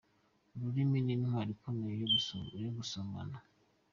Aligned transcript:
Ururimi 0.55 0.99
ni 1.05 1.11
intwaro 1.15 1.49
ikomeye 1.55 1.95
yo 2.63 2.69
gusomana. 2.77 3.37